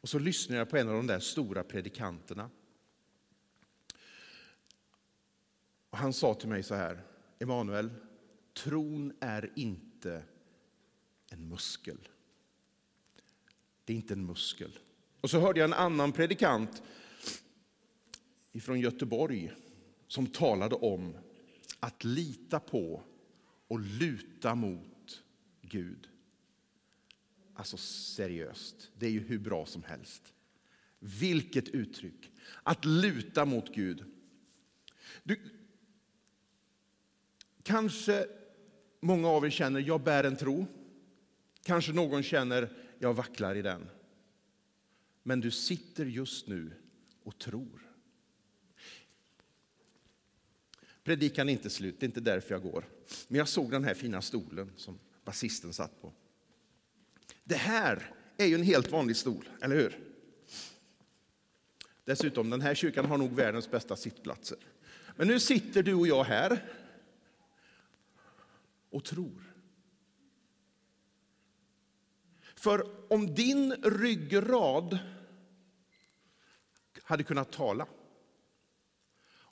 Och 0.00 0.08
så 0.08 0.18
lyssnade 0.18 0.58
jag 0.58 0.70
på 0.70 0.76
en 0.76 0.88
av 0.88 0.94
de 0.94 1.06
där 1.06 1.20
stora 1.20 1.64
predikanterna. 1.64 2.50
Och 5.90 5.98
han 5.98 6.12
sa 6.12 6.34
till 6.34 6.48
mig 6.48 6.62
så 6.62 6.74
här, 6.74 7.02
Emanuel, 7.38 7.90
tron 8.54 9.12
är 9.20 9.52
inte 9.56 10.22
en 11.30 11.48
muskel. 11.48 12.08
Det 13.84 13.92
är 13.92 13.96
inte 13.96 14.14
en 14.14 14.26
muskel. 14.26 14.78
Och 15.20 15.30
så 15.30 15.40
hörde 15.40 15.60
jag 15.60 15.64
en 15.64 15.72
annan 15.72 16.12
predikant 16.12 16.82
från 18.60 18.80
Göteborg 18.80 19.52
som 20.14 20.26
talade 20.26 20.74
om 20.74 21.16
att 21.80 22.04
lita 22.04 22.60
på 22.60 23.02
och 23.68 23.80
luta 23.80 24.54
mot 24.54 25.22
Gud. 25.62 26.08
Alltså 27.54 27.76
seriöst, 27.76 28.90
det 28.98 29.06
är 29.06 29.10
ju 29.10 29.20
hur 29.20 29.38
bra 29.38 29.66
som 29.66 29.82
helst. 29.82 30.32
Vilket 30.98 31.68
uttryck! 31.68 32.32
Att 32.62 32.84
luta 32.84 33.44
mot 33.44 33.74
Gud. 33.74 34.04
Du, 35.22 35.40
kanske 37.62 38.26
många 39.00 39.28
av 39.28 39.46
er 39.46 39.50
känner, 39.50 39.80
jag 39.80 40.02
bär 40.02 40.24
en 40.24 40.36
tro. 40.36 40.66
Kanske 41.62 41.92
någon 41.92 42.22
känner, 42.22 42.76
jag 42.98 43.14
vacklar 43.14 43.54
i 43.54 43.62
den. 43.62 43.88
Men 45.22 45.40
du 45.40 45.50
sitter 45.50 46.06
just 46.06 46.48
nu 46.48 46.70
och 47.22 47.38
tror. 47.38 47.83
Predikan 51.04 51.48
är 51.48 51.52
inte 51.52 51.70
slut, 51.70 52.00
det 52.00 52.04
är 52.06 52.08
inte 52.08 52.20
därför 52.20 52.54
jag 52.54 52.62
går. 52.62 52.88
Men 53.28 53.38
jag 53.38 53.48
såg 53.48 53.70
den 53.70 53.84
här 53.84 53.94
fina 53.94 54.22
stolen 54.22 54.72
som 54.76 54.98
basisten 55.24 55.72
satt 55.72 56.02
på. 56.02 56.12
Det 57.44 57.56
här 57.56 58.12
är 58.36 58.46
ju 58.46 58.54
en 58.54 58.62
helt 58.62 58.90
vanlig 58.90 59.16
stol, 59.16 59.48
eller 59.62 59.76
hur? 59.76 59.98
Dessutom, 62.04 62.50
den 62.50 62.60
här 62.60 62.74
kyrkan 62.74 63.04
har 63.04 63.18
nog 63.18 63.32
världens 63.32 63.70
bästa 63.70 63.96
sittplatser. 63.96 64.58
Men 65.16 65.28
nu 65.28 65.40
sitter 65.40 65.82
du 65.82 65.94
och 65.94 66.06
jag 66.06 66.24
här 66.24 66.64
och 68.90 69.04
tror. 69.04 69.54
För 72.56 73.12
om 73.12 73.34
din 73.34 73.72
ryggrad 73.82 74.98
hade 77.02 77.22
kunnat 77.22 77.52
tala 77.52 77.86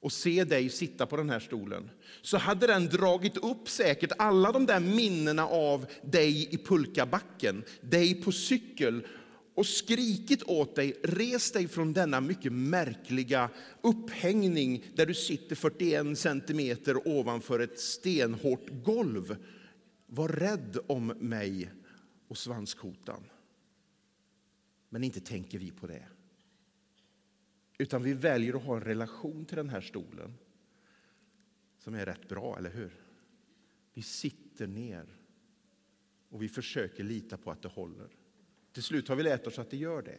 och 0.02 0.12
se 0.12 0.44
dig 0.44 0.68
sitta 0.68 1.06
på 1.06 1.16
den 1.16 1.30
här 1.30 1.40
stolen 1.40 1.90
så 2.23 2.37
hade 2.37 2.66
den 2.66 2.87
dragit 2.87 3.37
upp 3.37 3.68
säkert 3.68 4.12
alla 4.18 4.52
de 4.52 4.66
där 4.66 4.80
minnena 4.80 5.47
av 5.47 5.87
dig 6.02 6.54
i 6.54 6.59
pulkabacken, 6.59 7.64
dig 7.80 8.14
på 8.23 8.32
cykel 8.32 9.06
och 9.54 9.66
skrikit 9.66 10.42
åt 10.42 10.76
dig, 10.76 11.00
res 11.02 11.52
dig 11.52 11.68
från 11.68 11.92
denna 11.92 12.21
mycket 12.21 12.52
märkliga 12.52 13.50
upphängning 13.82 14.85
där 14.94 15.06
du 15.06 15.14
sitter 15.14 15.56
41 15.56 16.18
centimeter 16.18 17.09
ovanför 17.09 17.61
ett 17.61 17.78
stenhårt 17.78 18.68
golv. 18.85 19.37
Var 20.06 20.28
rädd 20.28 20.78
om 20.87 21.06
mig 21.06 21.71
och 22.28 22.38
svanskotan. 22.38 23.25
Men 24.88 25.04
inte 25.04 25.21
tänker 25.21 25.59
vi 25.59 25.71
på 25.71 25.87
det. 25.87 26.06
Utan 27.83 28.03
vi 28.03 28.12
väljer 28.12 28.55
att 28.55 28.62
ha 28.62 28.77
en 28.77 28.85
relation 28.85 29.45
till 29.45 29.57
den 29.57 29.69
här 29.69 29.81
stolen 29.81 30.35
som 31.79 31.95
är 31.95 32.07
rätt 32.07 32.29
bra, 32.29 32.59
eller 32.59 32.71
hur? 32.71 32.93
Vi 33.95 34.03
sitter 34.03 34.67
ner 34.67 35.07
och 36.29 36.43
vi 36.43 36.49
försöker 36.49 37.05
lita 37.05 37.37
på 37.37 37.51
att 37.51 37.62
det 37.62 37.69
håller. 37.69 38.09
Till 38.73 38.83
slut 38.83 39.09
har 39.09 39.17
vi 39.17 39.23
lärt 39.23 39.47
oss 39.47 39.59
att 39.59 39.71
det 39.71 39.77
gör 39.77 40.03
det. 40.03 40.19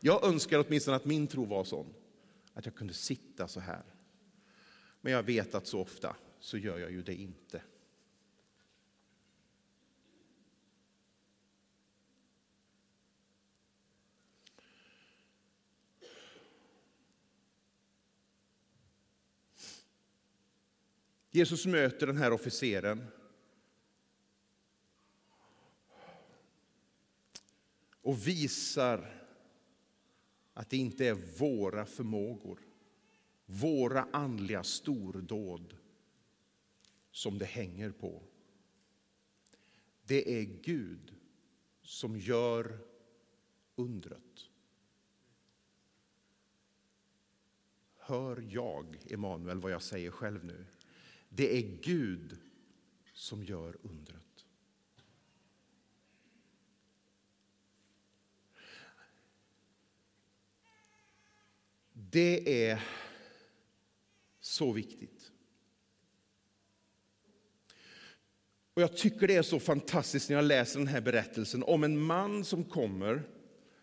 Jag 0.00 0.24
önskar 0.24 0.64
åtminstone 0.66 0.96
att 0.96 1.04
min 1.04 1.26
tro 1.26 1.44
var 1.44 1.64
sån, 1.64 1.94
att 2.52 2.66
jag 2.66 2.74
kunde 2.74 2.94
sitta 2.94 3.48
så 3.48 3.60
här. 3.60 3.82
Men 5.00 5.12
jag 5.12 5.22
vet 5.22 5.54
att 5.54 5.66
så 5.66 5.80
ofta 5.80 6.16
så 6.40 6.58
gör 6.58 6.78
jag 6.78 6.90
ju 6.90 7.02
det 7.02 7.14
inte. 7.14 7.62
Jesus 21.30 21.66
möter 21.66 22.06
den 22.06 22.16
här 22.16 22.32
officeren. 22.32 23.04
Och 28.02 28.26
visar 28.26 29.24
att 30.52 30.70
det 30.70 30.76
inte 30.76 31.06
är 31.06 31.38
våra 31.38 31.86
förmågor, 31.86 32.60
våra 33.46 34.08
andliga 34.12 34.64
stordåd 34.64 35.76
som 37.10 37.38
det 37.38 37.44
hänger 37.44 37.90
på. 37.90 38.22
Det 40.02 40.40
är 40.40 40.44
Gud 40.44 41.14
som 41.82 42.18
gör 42.18 42.78
undret. 43.76 44.50
Hör 47.96 48.44
jag, 48.50 48.98
Emanuel, 49.10 49.60
vad 49.60 49.72
jag 49.72 49.82
säger 49.82 50.10
själv 50.10 50.44
nu? 50.44 50.66
Det 51.28 51.58
är 51.58 51.62
Gud 51.82 52.36
som 53.12 53.44
gör 53.44 53.76
undret. 53.82 54.46
Det 61.92 62.64
är 62.64 62.82
så 64.40 64.72
viktigt. 64.72 65.32
Och 68.74 68.82
Jag 68.82 68.96
tycker 68.96 69.28
det 69.28 69.36
är 69.36 69.42
så 69.42 69.60
fantastiskt 69.60 70.28
när 70.28 70.36
jag 70.36 70.44
läser 70.44 70.78
den 70.78 70.88
här 70.88 71.00
berättelsen 71.00 71.62
om 71.62 71.84
en 71.84 71.98
man 71.98 72.44
som 72.44 72.64
kommer, 72.64 73.22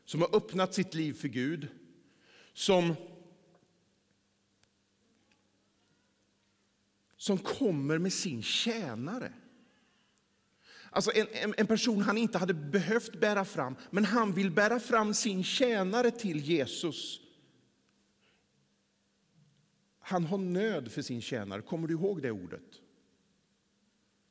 som 0.05 0.21
har 0.21 0.35
öppnat 0.35 0.73
sitt 0.73 0.93
liv 0.93 1.13
för 1.13 1.27
Gud, 1.27 1.67
som 2.53 2.95
som 7.25 7.37
kommer 7.37 7.97
med 7.97 8.13
sin 8.13 8.43
tjänare. 8.43 9.33
Alltså 10.89 11.11
en, 11.15 11.27
en, 11.31 11.53
en, 11.57 11.67
person 11.67 12.01
han 12.01 12.17
inte 12.17 12.37
hade 12.37 12.53
behövt 12.53 13.19
bära 13.19 13.45
fram, 13.45 13.75
men 13.89 14.05
han 14.05 14.33
vill 14.33 14.51
bära 14.51 14.79
fram 14.79 15.13
sin 15.13 15.43
tjänare 15.43 16.11
till 16.11 16.39
Jesus. 16.39 17.19
han 19.99 20.25
har 20.25 20.37
nöd 20.37 20.91
för 20.91 21.01
sin 21.01 21.21
tjänare. 21.21 21.61
Kommer 21.61 21.87
du 21.87 21.93
ihåg 21.93 22.21
det 22.21 22.31
ordet? 22.31 22.81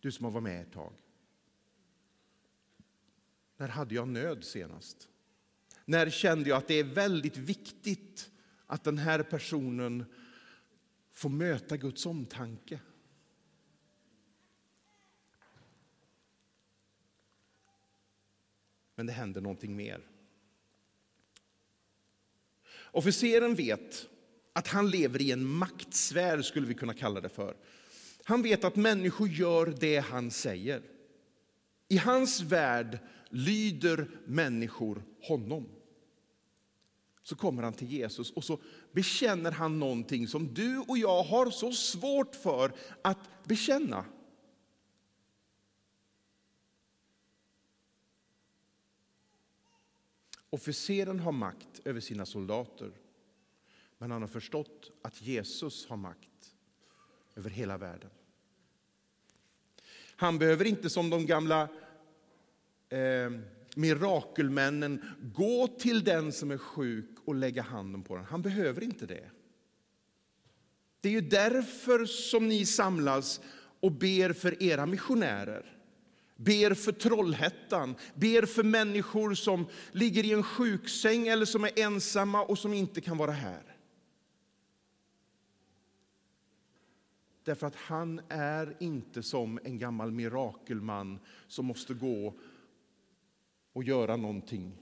Du 0.00 0.12
som 0.12 0.24
har 0.24 0.32
varit 0.32 0.42
med 0.42 0.62
ett 0.62 0.72
tag. 0.72 0.92
När 3.56 3.68
hade 3.68 3.94
jag 3.94 4.08
nöd 4.08 4.44
senast? 4.44 5.08
När 5.84 6.10
kände 6.10 6.48
jag 6.48 6.58
att 6.58 6.68
det 6.68 6.74
är 6.74 6.84
väldigt 6.84 7.36
viktigt 7.36 8.30
att 8.66 8.84
den 8.84 8.98
här 8.98 9.22
personen 9.22 10.04
få 11.14 11.28
möta 11.28 11.76
Guds 11.76 12.06
omtanke? 12.06 12.80
Men 18.94 19.06
det 19.06 19.12
händer 19.12 19.40
någonting 19.40 19.76
mer. 19.76 20.06
Officeren 22.76 23.54
vet 23.54 24.08
att 24.52 24.68
han 24.68 24.90
lever 24.90 25.22
i 25.22 25.30
en 25.30 25.44
maktsfär, 25.44 26.42
skulle 26.42 26.66
vi 26.66 26.74
kunna 26.74 26.94
kalla 26.94 27.20
det 27.20 27.28
för. 27.28 27.56
Han 28.24 28.42
vet 28.42 28.64
att 28.64 28.76
människor 28.76 29.28
gör 29.28 29.74
det 29.80 29.98
han 29.98 30.30
säger. 30.30 30.82
I 31.88 31.96
hans 31.96 32.40
värld 32.40 32.98
lyder 33.30 34.10
människor 34.26 35.02
honom. 35.22 35.68
Så 37.24 37.36
kommer 37.36 37.62
han 37.62 37.72
till 37.72 37.92
Jesus 37.92 38.30
och 38.30 38.44
så 38.44 38.60
bekänner 38.92 39.52
han 39.52 39.78
någonting 39.78 40.28
som 40.28 40.54
du 40.54 40.78
och 40.78 40.98
jag 40.98 41.22
har 41.22 41.50
så 41.50 41.72
svårt 41.72 42.34
för 42.34 42.72
att 43.02 43.18
bekänna. 43.44 44.04
Officeren 50.50 51.20
har 51.20 51.32
makt 51.32 51.80
över 51.84 52.00
sina 52.00 52.26
soldater, 52.26 52.92
men 53.98 54.10
han 54.10 54.22
har 54.22 54.28
förstått 54.28 54.90
att 55.02 55.22
Jesus 55.22 55.86
har 55.86 55.96
makt 55.96 56.54
över 57.34 57.50
hela 57.50 57.78
världen. 57.78 58.10
Han 60.16 60.38
behöver 60.38 60.64
inte 60.64 60.90
som 60.90 61.10
de 61.10 61.26
gamla 61.26 61.68
eh, 62.88 63.30
mirakelmännen 63.76 65.04
gå 65.34 65.68
till 65.68 66.04
den 66.04 66.32
som 66.32 66.50
är 66.50 66.58
sjuk 66.58 67.13
och 67.26 67.34
lägga 67.34 67.62
handen 67.62 68.02
på 68.02 68.16
den. 68.16 68.24
Han 68.24 68.42
behöver 68.42 68.82
inte 68.84 69.06
det. 69.06 69.30
Det 71.00 71.08
är 71.08 71.12
ju 71.12 71.20
därför 71.20 72.04
som 72.04 72.48
ni 72.48 72.66
samlas 72.66 73.40
och 73.80 73.92
ber 73.92 74.32
för 74.32 74.62
era 74.62 74.86
missionärer 74.86 75.74
ber 76.36 76.74
för 76.74 76.92
Trollhättan, 76.92 77.94
ber 78.14 78.46
för 78.46 78.62
människor 78.62 79.34
som 79.34 79.66
ligger 79.92 80.24
i 80.24 80.32
en 80.32 80.42
sjuksäng 80.42 81.28
eller 81.28 81.46
som 81.46 81.64
är 81.64 81.78
ensamma 81.78 82.44
och 82.44 82.58
som 82.58 82.74
inte 82.74 83.00
kan 83.00 83.16
vara 83.16 83.30
här. 83.30 83.76
Därför 87.44 87.66
att 87.66 87.76
han 87.76 88.20
är 88.28 88.76
inte 88.80 89.22
som 89.22 89.58
en 89.64 89.78
gammal 89.78 90.10
mirakelman 90.10 91.18
som 91.46 91.66
måste 91.66 91.94
gå 91.94 92.34
och 93.72 93.84
göra 93.84 94.16
någonting. 94.16 94.72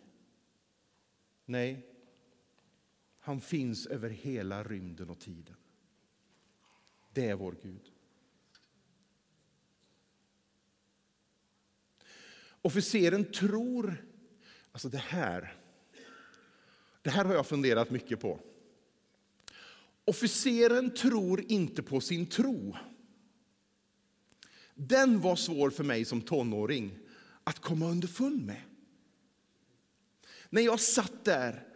Nej, 1.45 1.92
han 3.25 3.41
finns 3.41 3.87
över 3.87 4.11
hela 4.11 4.65
rymden 4.65 5.11
och 5.11 5.21
tiden. 5.21 5.57
Det 7.13 7.29
är 7.29 7.35
vår 7.35 7.57
Gud. 7.63 7.93
Officeren 12.63 13.33
tror, 13.33 14.05
alltså 14.73 14.89
det 14.89 14.99
här, 14.99 15.57
det 17.03 17.11
här 17.11 17.25
har 17.25 17.35
jag 17.35 17.47
funderat 17.47 17.91
mycket 17.91 18.21
på. 18.21 18.41
Officeren 20.05 20.95
tror 20.95 21.53
inte 21.53 21.83
på 21.83 22.01
sin 22.01 22.27
tro. 22.27 22.77
Den 24.75 25.21
var 25.21 25.37
svår 25.37 25.71
för 25.71 25.85
mig 25.85 26.05
som 26.05 26.23
tonåring 26.23 26.99
att 27.45 27.59
komma 27.59 27.87
underfund 27.87 28.47
med. 28.47 28.63
När 30.51 30.63
jag 30.63 30.81
satt 30.81 31.25
där 31.25 31.72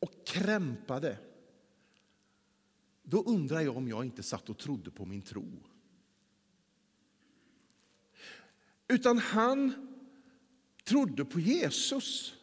och 0.00 0.26
krämpade, 0.26 1.18
då 3.02 3.22
undrar 3.22 3.60
jag 3.60 3.76
om 3.76 3.88
jag 3.88 4.04
inte 4.04 4.22
satt 4.22 4.48
och 4.48 4.58
trodde 4.58 4.90
på 4.90 5.04
min 5.04 5.22
tro. 5.22 5.62
Utan 8.88 9.18
han 9.18 9.88
trodde 10.84 11.24
på 11.24 11.40
Jesus. 11.40 12.34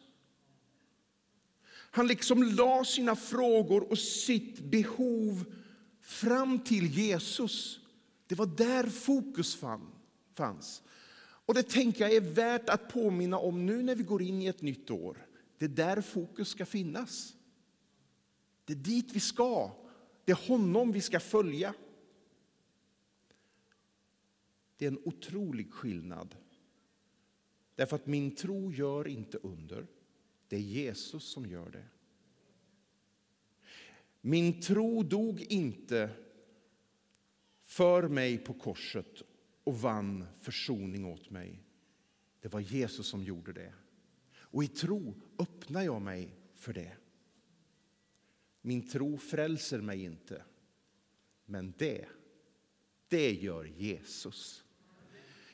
Han 1.72 2.06
liksom 2.06 2.42
la 2.42 2.84
sina 2.84 3.16
frågor 3.16 3.90
och 3.90 3.98
sitt 3.98 4.60
behov 4.60 5.54
fram 6.00 6.58
till 6.58 6.86
Jesus. 6.86 7.80
Det 8.26 8.34
var 8.34 8.46
där 8.46 8.86
fokus 8.86 9.58
fanns. 10.34 10.82
Och 11.18 11.54
det 11.54 11.62
tänker 11.62 12.00
jag 12.00 12.14
är 12.14 12.20
värt 12.20 12.68
att 12.68 12.92
påminna 12.92 13.38
om 13.38 13.66
nu 13.66 13.82
när 13.82 13.94
vi 13.94 14.02
går 14.02 14.22
in 14.22 14.42
i 14.42 14.46
ett 14.46 14.62
nytt 14.62 14.90
år. 14.90 15.26
Det 15.58 15.64
är 15.64 15.68
där 15.68 16.00
fokus 16.00 16.48
ska 16.48 16.66
finnas. 16.66 17.35
Det 18.66 18.72
är 18.72 18.76
dit 18.76 19.12
vi 19.12 19.20
ska. 19.20 19.70
Det 20.24 20.32
är 20.32 20.48
honom 20.48 20.92
vi 20.92 21.00
ska 21.00 21.20
följa. 21.20 21.74
Det 24.76 24.84
är 24.84 24.90
en 24.90 25.02
otrolig 25.04 25.72
skillnad 25.72 26.36
Därför 27.76 27.96
att 27.96 28.06
min 28.06 28.34
tro 28.34 28.72
gör 28.72 29.08
inte 29.08 29.38
under. 29.38 29.86
Det 30.48 30.56
är 30.56 30.60
Jesus 30.60 31.24
som 31.24 31.46
gör 31.46 31.70
det. 31.70 31.84
Min 34.20 34.60
tro 34.60 35.02
dog 35.02 35.40
inte 35.40 36.10
för 37.62 38.08
mig 38.08 38.38
på 38.38 38.54
korset 38.54 39.22
och 39.64 39.80
vann 39.80 40.26
försoning 40.40 41.04
åt 41.04 41.30
mig. 41.30 41.62
Det 42.40 42.48
var 42.48 42.60
Jesus 42.60 43.06
som 43.06 43.22
gjorde 43.22 43.52
det. 43.52 43.74
Och 44.34 44.64
i 44.64 44.68
tro 44.68 45.14
öppnar 45.38 45.82
jag 45.82 46.02
mig 46.02 46.36
för 46.54 46.72
det. 46.72 46.96
Min 48.66 48.88
tro 48.88 49.18
frälser 49.18 49.80
mig 49.80 50.04
inte, 50.04 50.42
men 51.44 51.74
det, 51.78 52.04
det 53.08 53.32
gör 53.32 53.64
Jesus. 53.64 54.64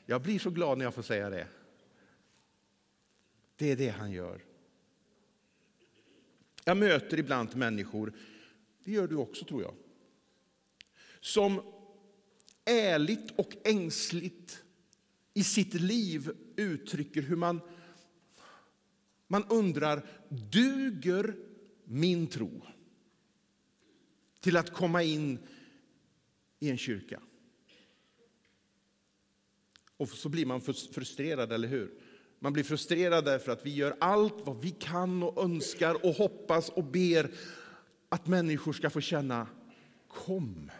Jag 0.05 0.21
blir 0.21 0.39
så 0.39 0.49
glad 0.49 0.77
när 0.77 0.85
jag 0.85 0.93
får 0.93 1.01
säga 1.01 1.29
det. 1.29 1.47
Det 3.55 3.71
är 3.71 3.75
det 3.75 3.89
han 3.89 4.11
gör. 4.11 4.43
Jag 6.63 6.77
möter 6.77 7.19
ibland 7.19 7.55
människor, 7.55 8.13
det 8.83 8.91
gör 8.91 9.07
du 9.07 9.15
också 9.15 9.45
tror 9.45 9.61
jag, 9.61 9.75
som 11.19 11.61
ärligt 12.65 13.31
och 13.35 13.53
ängsligt 13.63 14.63
i 15.33 15.43
sitt 15.43 15.73
liv 15.73 16.31
uttrycker 16.55 17.21
hur 17.21 17.35
man, 17.35 17.61
man 19.27 19.45
undrar, 19.49 20.09
duger 20.29 21.35
min 21.83 22.27
tro 22.27 22.61
till 24.43 24.57
att 24.57 24.73
komma 24.73 25.03
in 25.03 25.39
i 26.59 26.69
en 26.69 26.77
kyrka? 26.77 27.21
Och 29.97 30.09
så 30.09 30.29
blir 30.29 30.45
man 30.45 30.61
frustrerad, 30.61 31.51
eller 31.51 31.67
hur? 31.67 31.91
Man 32.39 32.53
blir 32.53 32.63
frustrerad 32.63 33.25
därför 33.25 33.51
att 33.51 33.65
vi 33.65 33.75
gör 33.75 33.95
allt 33.99 34.45
vad 34.45 34.61
vi 34.61 34.71
kan 34.71 35.23
och 35.23 35.43
önskar 35.43 36.05
och 36.05 36.13
hoppas 36.13 36.69
och 36.69 36.83
ber 36.83 37.31
att 38.09 38.27
människor 38.27 38.73
ska 38.73 38.89
få 38.89 39.01
känna 39.01 39.47
kom. 40.07 40.71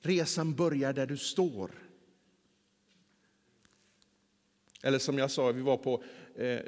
Resan 0.00 0.54
börjar 0.54 0.92
där 0.92 1.06
du 1.06 1.16
står. 1.16 1.70
Eller 4.82 4.98
som 4.98 5.18
jag 5.18 5.30
sa, 5.30 5.52
vi 5.52 5.62
var 5.62 5.76
på, 5.76 6.04
eh, 6.34 6.60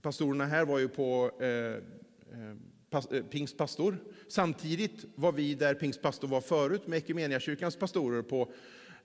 pastorerna 0.00 0.46
här 0.46 0.64
var 0.64 0.78
ju 0.78 0.88
på 0.88 1.30
eh, 1.40 1.48
eh 1.48 2.56
Eh, 2.92 3.22
pingstpastor. 3.22 3.98
Samtidigt 4.28 5.04
var 5.14 5.32
vi 5.32 5.54
där 5.54 5.74
pingstpastor 5.74 6.28
var 6.28 6.40
förut 6.40 6.86
med 6.86 6.96
Equmeniakyrkans 6.96 7.76
pastorer 7.76 8.22
på 8.22 8.52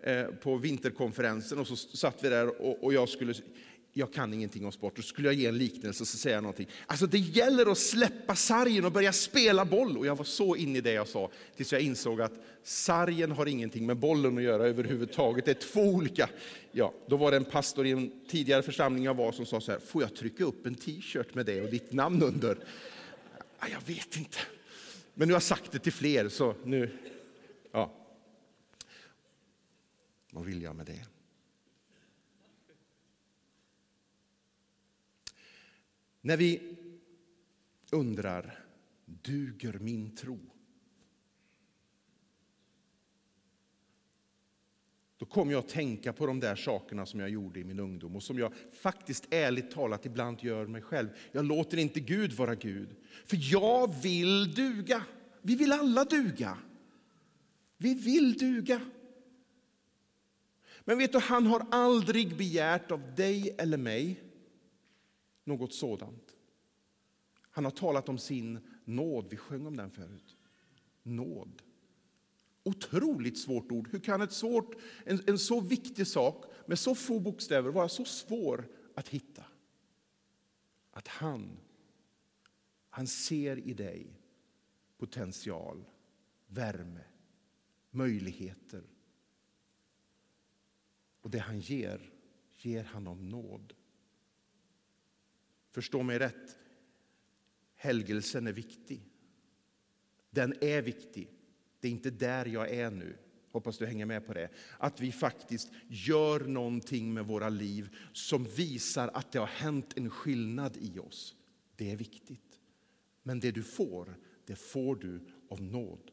Eh, 0.03 0.25
på 0.25 0.57
vinterkonferensen 0.57 1.59
och 1.59 1.67
så 1.67 1.75
satt 1.75 2.23
vi 2.23 2.29
där 2.29 2.61
och, 2.61 2.83
och 2.83 2.93
jag 2.93 3.09
skulle 3.09 3.33
jag 3.93 4.13
kan 4.13 4.33
ingenting 4.33 4.65
om 4.65 4.71
sport. 4.71 4.95
Då 4.95 5.01
skulle 5.01 5.27
jag 5.27 5.35
ge 5.35 5.45
en 5.45 5.57
liknelse 5.57 6.03
och 6.03 6.07
säga 6.07 6.41
någonting. 6.41 6.67
Alltså 6.85 7.05
det 7.07 7.17
gäller 7.17 7.71
att 7.71 7.77
släppa 7.77 8.35
sargen 8.35 8.85
och 8.85 8.91
börja 8.91 9.13
spela 9.13 9.65
boll. 9.65 9.97
Och 9.97 10.05
jag 10.05 10.15
var 10.15 10.25
så 10.25 10.55
inne 10.55 10.77
i 10.77 10.81
det 10.81 10.91
jag 10.91 11.07
sa 11.07 11.31
tills 11.55 11.71
jag 11.71 11.81
insåg 11.81 12.21
att 12.21 12.33
sargen 12.63 13.31
har 13.31 13.45
ingenting 13.45 13.85
med 13.85 13.97
bollen 13.97 14.37
att 14.37 14.43
göra 14.43 14.67
överhuvudtaget. 14.67 15.45
Det 15.45 15.51
är 15.51 15.71
två 15.71 15.81
olika. 15.81 16.29
Ja, 16.71 16.93
då 17.07 17.17
var 17.17 17.31
det 17.31 17.37
en 17.37 17.45
pastor 17.45 17.85
i 17.85 17.91
en 17.91 18.11
tidigare 18.27 18.63
församling 18.63 19.03
jag 19.03 19.13
var 19.13 19.31
som 19.31 19.45
sa 19.45 19.61
så 19.61 19.71
här, 19.71 19.79
får 19.79 20.01
jag 20.01 20.15
trycka 20.15 20.43
upp 20.43 20.65
en 20.65 20.75
t-shirt 20.75 21.35
med 21.35 21.45
det 21.45 21.61
och 21.61 21.69
ditt 21.69 21.93
namn 21.93 22.23
under? 22.23 22.57
Jag 23.59 23.81
vet 23.81 24.17
inte. 24.17 24.37
Men 25.13 25.27
nu 25.27 25.33
har 25.33 25.35
jag 25.35 25.43
sagt 25.43 25.71
det 25.71 25.79
till 25.79 25.93
fler 25.93 26.29
så 26.29 26.55
nu, 26.63 26.97
ja, 27.71 27.93
vad 30.31 30.45
vill 30.45 30.61
jag 30.61 30.75
med 30.75 30.85
det? 30.85 31.07
När 36.21 36.37
vi 36.37 36.77
undrar, 37.91 38.65
duger 39.05 39.73
min 39.73 40.15
tro? 40.15 40.39
Då 45.17 45.25
kom 45.25 45.51
jag 45.51 45.59
att 45.59 45.69
tänka 45.69 46.13
på 46.13 46.25
de 46.25 46.39
där 46.39 46.55
sakerna 46.55 47.05
som 47.05 47.19
jag 47.19 47.29
gjorde 47.29 47.59
i 47.59 47.63
min 47.63 47.79
ungdom 47.79 48.15
och 48.15 48.23
som 48.23 48.39
jag 48.39 48.53
faktiskt 48.81 49.27
ärligt 49.29 49.71
talat 49.71 50.05
ibland 50.05 50.43
gör 50.43 50.65
mig 50.67 50.81
själv. 50.81 51.09
Jag 51.31 51.45
låter 51.45 51.77
inte 51.77 51.99
Gud 51.99 52.33
vara 52.33 52.55
Gud, 52.55 52.95
för 53.25 53.37
jag 53.51 54.01
vill 54.01 54.53
duga. 54.53 55.03
Vi 55.41 55.55
vill 55.55 55.71
alla 55.71 56.03
duga. 56.03 56.57
Vi 57.77 57.93
vill 57.93 58.37
duga. 58.37 58.81
Men 60.83 60.97
vet 60.97 61.11
du, 61.11 61.19
han 61.19 61.47
har 61.47 61.67
aldrig 61.71 62.37
begärt 62.37 62.91
av 62.91 63.15
dig 63.15 63.55
eller 63.57 63.77
mig 63.77 64.23
något 65.43 65.73
sådant. 65.73 66.35
Han 67.49 67.63
har 67.63 67.71
talat 67.71 68.09
om 68.09 68.17
sin 68.17 68.59
nåd. 68.85 69.27
Vi 69.29 69.37
sjöng 69.37 69.65
om 69.65 69.77
den 69.77 69.91
förut. 69.91 70.35
Nåd. 71.03 71.61
Otroligt 72.67 73.37
svårt 73.37 73.71
ord. 73.71 73.89
Hur 73.91 73.99
kan 73.99 74.21
ett 74.21 74.31
svårt, 74.31 74.75
en, 75.05 75.21
en 75.27 75.39
så 75.39 75.61
viktig 75.61 76.07
sak 76.07 76.45
med 76.65 76.79
så 76.79 76.95
få 76.95 77.19
bokstäver 77.19 77.69
vara 77.69 77.89
så 77.89 78.05
svår 78.05 78.67
att 78.95 79.07
hitta? 79.07 79.43
Att 80.91 81.07
han, 81.07 81.59
han 82.89 83.07
ser 83.07 83.57
i 83.57 83.73
dig 83.73 84.21
potential, 84.97 85.85
värme, 86.47 87.03
möjligheter. 87.91 88.83
Och 91.21 91.29
det 91.29 91.39
han 91.39 91.59
ger, 91.59 92.13
ger 92.57 92.83
han 92.83 93.07
av 93.07 93.23
nåd. 93.23 93.73
Förstå 95.71 96.03
mig 96.03 96.19
rätt, 96.19 96.57
helgelsen 97.75 98.47
är 98.47 98.53
viktig. 98.53 99.09
Den 100.29 100.53
är 100.61 100.81
viktig. 100.81 101.36
Det 101.87 101.91
är 101.91 101.93
inte 101.93 102.09
där 102.09 102.45
jag 102.45 102.69
är 102.69 102.91
nu. 102.91 103.17
Hoppas 103.51 103.77
du 103.77 103.85
hänger 103.85 104.05
med 104.05 104.25
på 104.25 104.33
det. 104.33 104.49
Att 104.77 105.01
vi 105.01 105.11
faktiskt 105.11 105.71
gör 105.87 106.39
någonting 106.39 107.13
med 107.13 107.25
våra 107.25 107.49
liv 107.49 107.95
som 108.13 108.43
visar 108.43 109.07
att 109.07 109.31
det 109.31 109.39
har 109.39 109.47
hänt 109.47 109.93
en 109.97 110.09
skillnad 110.09 110.77
i 110.77 110.99
oss. 110.99 111.35
Det 111.75 111.91
är 111.91 111.95
viktigt. 111.95 112.59
Men 113.23 113.39
det 113.39 113.51
du 113.51 113.63
får, 113.63 114.17
det 114.45 114.55
får 114.55 114.95
du 114.95 115.21
av 115.49 115.61
nåd. 115.61 116.11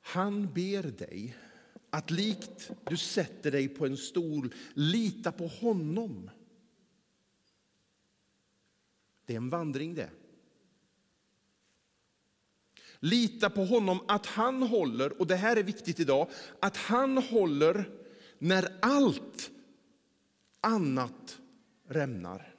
Han 0.00 0.52
ber 0.54 0.82
dig 0.82 1.36
att 1.90 2.10
likt 2.10 2.70
du 2.84 2.96
sätter 2.96 3.50
dig 3.50 3.68
på 3.68 3.86
en 3.86 3.96
stol, 3.96 4.54
lita 4.74 5.32
på 5.32 5.46
honom. 5.46 6.30
Det 9.26 9.32
är 9.32 9.36
en 9.36 9.50
vandring 9.50 9.94
det. 9.94 10.10
Lita 13.04 13.50
på 13.50 13.64
honom 13.64 14.00
att 14.08 14.26
han 14.26 14.62
håller, 14.62 15.20
och 15.20 15.26
det 15.26 15.36
här 15.36 15.56
är 15.56 15.62
viktigt 15.62 16.00
idag, 16.00 16.30
att 16.60 16.76
han 16.76 17.18
håller 17.18 17.90
när 18.38 18.78
allt 18.82 19.50
annat 20.60 21.38
rämnar. 21.88 22.54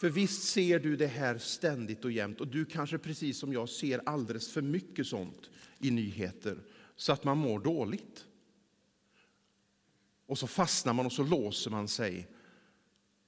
För 0.00 0.10
visst 0.10 0.42
ser 0.42 0.78
du 0.78 0.96
det 0.96 1.06
här 1.06 1.38
ständigt 1.38 2.04
och 2.04 2.12
jämt 2.12 2.40
och 2.40 2.46
du 2.46 2.64
kanske 2.64 2.98
precis 2.98 3.38
som 3.38 3.52
jag 3.52 3.68
ser 3.68 4.02
alldeles 4.06 4.52
för 4.52 4.62
mycket 4.62 5.06
sånt 5.06 5.50
i 5.78 5.90
nyheter 5.90 6.58
så 6.96 7.12
att 7.12 7.24
man 7.24 7.38
mår 7.38 7.58
dåligt. 7.58 8.26
Och 10.26 10.38
så 10.38 10.46
fastnar 10.46 10.92
man 10.92 11.06
och 11.06 11.12
så 11.12 11.22
låser 11.22 11.70
man 11.70 11.88
sig. 11.88 12.28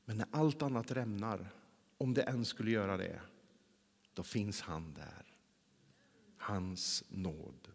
Men 0.05 0.17
när 0.17 0.27
allt 0.31 0.63
annat 0.63 0.91
rämnar, 0.91 1.51
om 1.99 2.15
det 2.15 2.23
än 2.23 2.45
skulle 2.45 2.71
göra 2.71 2.97
det, 2.97 3.21
då 4.15 4.23
finns 4.23 4.61
han 4.61 4.95
där. 4.95 5.28
Hans 6.49 7.05
nåd. 7.09 7.69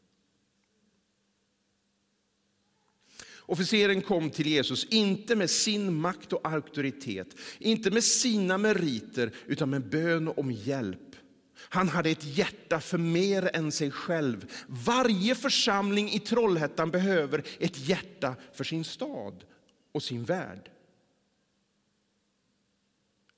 Officeren 3.40 4.02
kom 4.02 4.30
till 4.30 4.48
Jesus, 4.48 4.86
inte 4.86 5.36
med 5.36 5.50
sin 5.50 5.94
makt 5.94 6.34
och 6.34 6.48
auktoritet, 6.48 7.36
inte 7.60 7.92
med 7.92 8.04
sina 8.04 8.58
meriter, 8.58 9.36
utan 9.46 9.70
med 9.70 9.90
bön 9.90 10.28
om 10.28 10.52
hjälp. 10.52 11.16
Han 11.56 11.90
hade 11.90 12.10
ett 12.10 12.38
hjärta 12.38 12.80
för 12.80 12.98
mer 12.98 13.50
än 13.54 13.72
sig 13.72 13.92
själv. 13.92 14.52
Varje 14.68 15.36
församling 15.36 16.10
i 16.10 16.20
Trollhättan 16.20 16.92
behöver 16.92 17.44
ett 17.60 17.78
hjärta 17.90 18.36
för 18.54 18.64
sin 18.64 18.84
stad 18.84 19.44
och 19.92 20.04
sin 20.04 20.24
värld. 20.24 20.72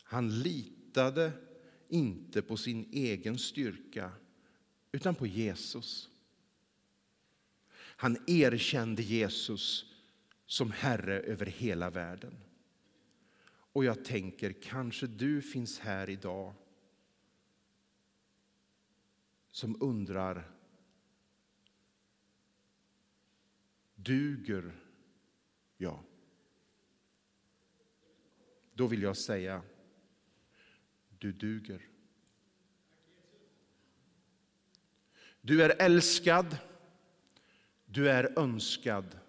Han 0.04 0.40
litade 0.40 1.32
inte 1.90 2.42
på 2.42 2.58
sin 2.58 2.90
egen 2.92 3.38
styrka, 3.38 4.12
utan 4.96 5.16
på 5.16 5.28
Jesus. 5.28 6.10
Han 7.76 8.18
erkände 8.28 9.04
Jesus 9.04 9.94
som 10.46 10.72
Herre 10.72 11.20
över 11.20 11.46
hela 11.46 11.90
världen. 11.90 12.38
Och 13.48 13.86
jag 13.86 14.06
tänker, 14.06 14.54
kanske 14.62 15.08
du 15.08 15.42
finns 15.42 15.80
här 15.80 16.10
idag 16.10 16.54
som 19.52 19.78
undrar 19.80 20.52
Duger 23.96 24.76
jag? 25.78 26.04
Då 28.74 28.88
vill 28.88 29.02
jag 29.02 29.18
säga, 29.18 29.62
du 31.10 31.32
duger. 31.32 31.95
Du 35.46 35.64
är 35.64 35.82
älskad, 35.82 36.58
du 37.86 38.10
är 38.10 38.40
önskad 38.40 39.20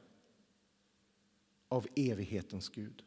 av 1.68 1.86
evighetens 1.96 2.68
Gud. 2.68 3.04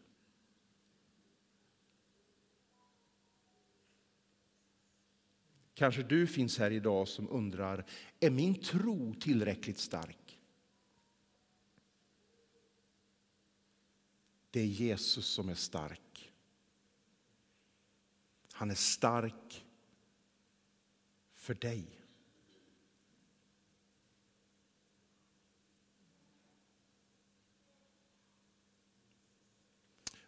Kanske 5.73 6.03
du 6.03 6.27
finns 6.27 6.57
här 6.57 6.71
idag 6.71 7.07
som 7.07 7.29
undrar, 7.29 7.85
är 8.19 8.29
min 8.29 8.61
tro 8.61 9.13
tillräckligt 9.13 9.79
stark? 9.79 10.39
Det 14.51 14.59
är 14.59 14.65
Jesus 14.65 15.25
som 15.25 15.49
är 15.49 15.55
stark. 15.55 16.31
Han 18.53 18.71
är 18.71 18.75
stark 18.75 19.65
för 21.35 21.53
dig. 21.53 21.98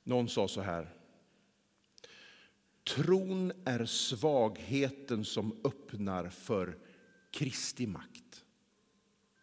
Någon 0.04 0.30
sa 0.30 0.48
så 0.48 0.62
här. 0.62 0.94
Tron 2.84 3.52
är 3.66 3.86
svagheten 3.86 5.26
som 5.26 5.62
öppnar 5.64 6.30
för 6.30 6.78
Kristi 7.32 7.88
makt. 7.88 8.46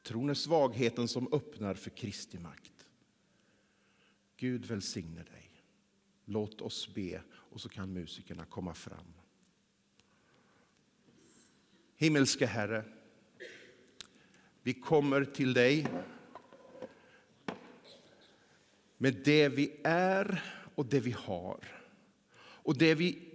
Tron 0.02 0.30
är 0.30 0.34
svagheten 0.34 1.08
som 1.08 1.32
öppnar 1.32 1.74
för 1.74 1.90
Kristi 1.90 2.38
makt. 2.38 2.88
Gud 4.36 4.64
välsigne 4.64 5.22
dig. 5.22 5.50
Låt 6.24 6.60
oss 6.60 6.94
be 6.94 7.22
och 7.30 7.60
så 7.60 7.68
kan 7.68 7.92
musikerna 7.92 8.44
komma 8.44 8.74
fram. 8.74 9.14
Himmelske 11.96 12.46
Herre, 12.46 12.84
vi 14.62 14.74
kommer 14.74 15.24
till 15.24 15.54
dig 15.54 15.86
med 18.98 19.14
det 19.24 19.48
vi 19.48 19.80
är 19.84 20.44
och 20.74 20.86
det 20.86 21.00
vi 21.00 21.10
har. 21.10 21.64
Och 22.38 22.78
det 22.78 22.94
vi 22.94 23.28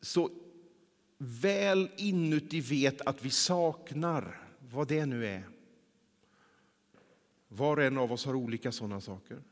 så 0.00 0.30
väl 1.18 1.90
inuti 1.96 2.60
vet 2.60 3.00
att 3.00 3.24
vi 3.24 3.30
saknar, 3.30 4.48
vad 4.58 4.88
det 4.88 5.06
nu 5.06 5.26
är. 5.26 5.48
Var 7.48 7.76
och 7.76 7.82
en 7.82 7.98
av 7.98 8.12
oss 8.12 8.24
har 8.24 8.34
olika 8.34 8.72
sådana 8.72 9.00
saker. 9.00 9.42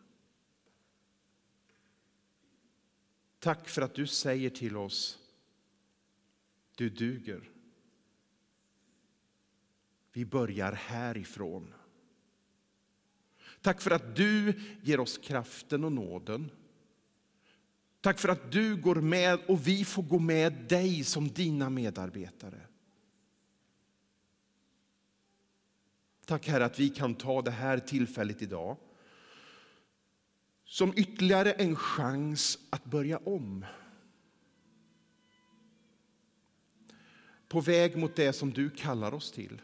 Tack 3.39 3.69
för 3.69 3.83
att 3.83 3.95
du 3.95 4.07
säger 4.07 4.51
till 4.51 4.77
oss, 4.77 5.19
du 6.75 6.91
duger. 6.91 7.51
Vi 10.13 10.25
börjar 10.25 10.73
härifrån. 10.73 11.75
Tack 13.67 13.81
för 13.81 13.91
att 13.91 14.17
du 14.17 14.61
ger 14.83 15.01
oss 15.01 15.19
kraften 15.19 15.85
och 15.85 15.93
nåden 15.93 16.51
Tack 18.01 18.19
för 18.19 18.29
att 18.29 18.53
du 18.53 18.77
går 18.77 18.95
med 18.95 19.41
och 19.47 19.67
vi 19.67 19.85
får 19.85 20.03
gå 20.03 20.19
med 20.19 20.53
dig 20.53 21.05
som 21.05 21.29
dina 21.29 21.71
medarbetare. 21.71 22.61
Tack 26.27 26.49
Herre 26.49 26.65
att 26.65 26.79
vi 26.79 26.89
kan 26.89 27.15
ta 27.15 27.43
det 27.43 27.51
här 27.51 27.79
tillfället 27.79 28.43
idag 28.43 28.77
som 30.65 30.93
ytterligare 30.97 31.53
en 31.53 31.77
chans 31.77 32.59
att 32.71 32.85
börja 32.85 33.19
om. 33.19 33.65
På 37.49 37.61
väg 37.61 37.97
mot 37.97 38.17
det 38.17 38.33
som 38.33 38.53
du 38.53 38.71
kallar 38.71 39.15
oss 39.15 39.33
till. 39.33 39.61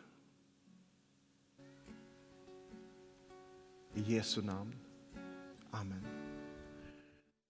I 3.95 4.01
Jesu 4.01 4.41
namn. 4.43 4.73
Amen. 5.73 6.22